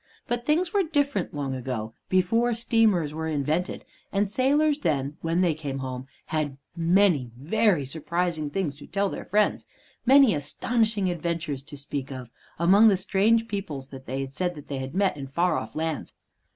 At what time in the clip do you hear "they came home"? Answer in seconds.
5.41-6.07